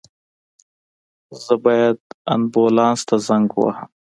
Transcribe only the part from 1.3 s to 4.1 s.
زه باید آنبولاس ته زنګ ووهم